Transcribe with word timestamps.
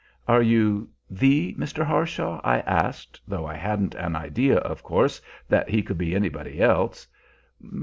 "Are 0.27 0.41
you 0.41 0.89
the 1.11 1.53
Mr. 1.59 1.85
Harshaw?" 1.85 2.41
I 2.43 2.61
asked, 2.61 3.21
though 3.27 3.45
I 3.45 3.53
hadn't 3.53 3.93
an 3.93 4.15
idea, 4.15 4.55
of 4.57 4.81
course, 4.81 5.21
that 5.47 5.69
he 5.69 5.83
could 5.83 5.99
be 5.99 6.15
anybody 6.15 6.59
else. 6.59 7.05